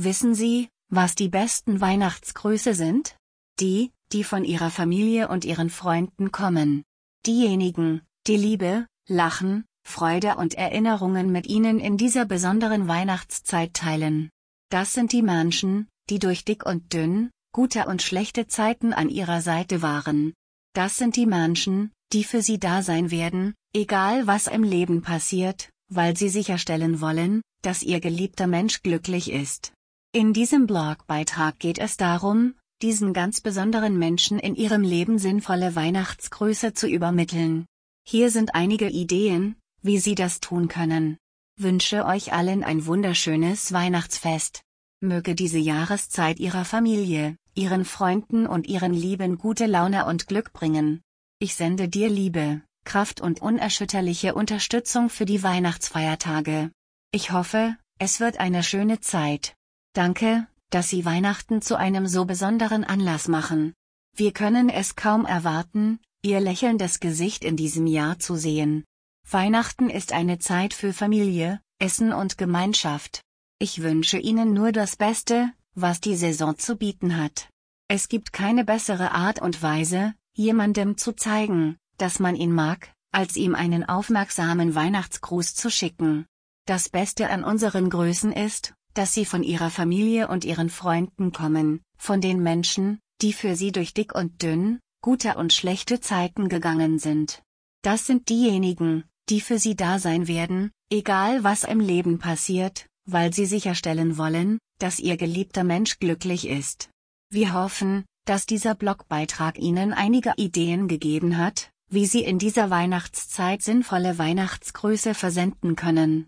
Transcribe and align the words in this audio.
Wissen 0.00 0.32
Sie, 0.32 0.68
was 0.90 1.16
die 1.16 1.28
besten 1.28 1.80
Weihnachtsgrüße 1.80 2.72
sind? 2.72 3.16
Die, 3.58 3.90
die 4.12 4.22
von 4.22 4.44
Ihrer 4.44 4.70
Familie 4.70 5.26
und 5.26 5.44
Ihren 5.44 5.70
Freunden 5.70 6.30
kommen. 6.30 6.84
Diejenigen, 7.26 8.02
die 8.28 8.36
Liebe, 8.36 8.86
Lachen, 9.08 9.64
Freude 9.84 10.36
und 10.36 10.54
Erinnerungen 10.54 11.32
mit 11.32 11.48
Ihnen 11.48 11.80
in 11.80 11.96
dieser 11.96 12.26
besonderen 12.26 12.86
Weihnachtszeit 12.86 13.74
teilen. 13.74 14.30
Das 14.70 14.92
sind 14.92 15.10
die 15.10 15.22
Menschen, 15.22 15.88
die 16.10 16.20
durch 16.20 16.44
dick 16.44 16.64
und 16.64 16.92
dünn, 16.92 17.30
gute 17.52 17.86
und 17.86 18.00
schlechte 18.00 18.46
Zeiten 18.46 18.92
an 18.92 19.08
Ihrer 19.08 19.40
Seite 19.40 19.82
waren. 19.82 20.32
Das 20.74 20.96
sind 20.96 21.16
die 21.16 21.26
Menschen, 21.26 21.90
die 22.12 22.22
für 22.22 22.40
Sie 22.40 22.60
da 22.60 22.82
sein 22.82 23.10
werden, 23.10 23.56
egal 23.74 24.28
was 24.28 24.46
im 24.46 24.62
Leben 24.62 25.02
passiert, 25.02 25.70
weil 25.88 26.16
sie 26.16 26.28
sicherstellen 26.28 27.00
wollen, 27.00 27.42
dass 27.62 27.82
Ihr 27.82 27.98
geliebter 27.98 28.46
Mensch 28.46 28.84
glücklich 28.84 29.32
ist. 29.32 29.72
In 30.12 30.32
diesem 30.32 30.66
Blogbeitrag 30.66 31.58
geht 31.58 31.78
es 31.78 31.98
darum, 31.98 32.54
diesen 32.80 33.12
ganz 33.12 33.42
besonderen 33.42 33.98
Menschen 33.98 34.38
in 34.38 34.54
ihrem 34.54 34.80
Leben 34.80 35.18
sinnvolle 35.18 35.76
Weihnachtsgrüße 35.76 36.72
zu 36.72 36.88
übermitteln. 36.88 37.66
Hier 38.06 38.30
sind 38.30 38.54
einige 38.54 38.88
Ideen, 38.88 39.56
wie 39.82 39.98
Sie 39.98 40.14
das 40.14 40.40
tun 40.40 40.68
können. 40.68 41.18
Wünsche 41.58 42.06
euch 42.06 42.32
allen 42.32 42.64
ein 42.64 42.86
wunderschönes 42.86 43.70
Weihnachtsfest. 43.74 44.62
Möge 45.02 45.34
diese 45.34 45.58
Jahreszeit 45.58 46.40
Ihrer 46.40 46.64
Familie, 46.64 47.36
Ihren 47.54 47.84
Freunden 47.84 48.46
und 48.46 48.66
Ihren 48.66 48.94
Lieben 48.94 49.36
gute 49.36 49.66
Laune 49.66 50.06
und 50.06 50.26
Glück 50.26 50.54
bringen. 50.54 51.02
Ich 51.38 51.54
sende 51.54 51.86
dir 51.86 52.08
Liebe, 52.08 52.62
Kraft 52.84 53.20
und 53.20 53.42
unerschütterliche 53.42 54.34
Unterstützung 54.34 55.10
für 55.10 55.26
die 55.26 55.42
Weihnachtsfeiertage. 55.42 56.70
Ich 57.12 57.30
hoffe, 57.30 57.76
es 57.98 58.20
wird 58.20 58.40
eine 58.40 58.62
schöne 58.62 59.00
Zeit. 59.00 59.57
Danke, 59.98 60.46
dass 60.70 60.90
Sie 60.90 61.04
Weihnachten 61.04 61.60
zu 61.60 61.74
einem 61.74 62.06
so 62.06 62.24
besonderen 62.24 62.84
Anlass 62.84 63.26
machen. 63.26 63.74
Wir 64.14 64.30
können 64.30 64.68
es 64.68 64.94
kaum 64.94 65.26
erwarten, 65.26 65.98
Ihr 66.22 66.38
lächelndes 66.38 67.00
Gesicht 67.00 67.42
in 67.42 67.56
diesem 67.56 67.88
Jahr 67.88 68.20
zu 68.20 68.36
sehen. 68.36 68.84
Weihnachten 69.28 69.90
ist 69.90 70.12
eine 70.12 70.38
Zeit 70.38 70.72
für 70.72 70.92
Familie, 70.92 71.60
Essen 71.80 72.12
und 72.12 72.38
Gemeinschaft. 72.38 73.22
Ich 73.58 73.82
wünsche 73.82 74.18
Ihnen 74.18 74.54
nur 74.54 74.70
das 74.70 74.94
Beste, 74.94 75.50
was 75.74 76.00
die 76.00 76.14
Saison 76.14 76.56
zu 76.56 76.76
bieten 76.76 77.16
hat. 77.16 77.48
Es 77.88 78.08
gibt 78.08 78.32
keine 78.32 78.64
bessere 78.64 79.10
Art 79.10 79.42
und 79.42 79.64
Weise, 79.64 80.14
jemandem 80.32 80.96
zu 80.96 81.10
zeigen, 81.10 81.76
dass 81.96 82.20
man 82.20 82.36
ihn 82.36 82.52
mag, 82.52 82.92
als 83.10 83.34
ihm 83.34 83.56
einen 83.56 83.82
aufmerksamen 83.82 84.76
Weihnachtsgruß 84.76 85.56
zu 85.56 85.72
schicken. 85.72 86.24
Das 86.66 86.88
Beste 86.88 87.30
an 87.30 87.42
unseren 87.42 87.90
Größen 87.90 88.30
ist, 88.30 88.74
dass 88.98 89.14
sie 89.14 89.24
von 89.24 89.44
ihrer 89.44 89.70
Familie 89.70 90.26
und 90.26 90.44
ihren 90.44 90.70
Freunden 90.70 91.30
kommen, 91.30 91.82
von 91.96 92.20
den 92.20 92.42
Menschen, 92.42 92.98
die 93.22 93.32
für 93.32 93.54
sie 93.54 93.70
durch 93.70 93.94
dick 93.94 94.12
und 94.12 94.42
dünn, 94.42 94.80
gute 95.02 95.36
und 95.36 95.52
schlechte 95.52 96.00
Zeiten 96.00 96.48
gegangen 96.48 96.98
sind. 96.98 97.40
Das 97.82 98.08
sind 98.08 98.28
diejenigen, 98.28 99.04
die 99.28 99.40
für 99.40 99.60
sie 99.60 99.76
da 99.76 100.00
sein 100.00 100.26
werden, 100.26 100.72
egal 100.90 101.44
was 101.44 101.62
im 101.62 101.78
Leben 101.78 102.18
passiert, 102.18 102.86
weil 103.04 103.32
sie 103.32 103.46
sicherstellen 103.46 104.18
wollen, 104.18 104.58
dass 104.80 104.98
ihr 104.98 105.16
geliebter 105.16 105.62
Mensch 105.62 106.00
glücklich 106.00 106.48
ist. 106.48 106.90
Wir 107.30 107.52
hoffen, 107.52 108.04
dass 108.24 108.46
dieser 108.46 108.74
Blogbeitrag 108.74 109.60
Ihnen 109.60 109.92
einige 109.92 110.32
Ideen 110.36 110.88
gegeben 110.88 111.36
hat, 111.36 111.70
wie 111.88 112.06
Sie 112.06 112.24
in 112.24 112.40
dieser 112.40 112.68
Weihnachtszeit 112.68 113.62
sinnvolle 113.62 114.18
Weihnachtsgrüße 114.18 115.14
versenden 115.14 115.76
können. 115.76 116.26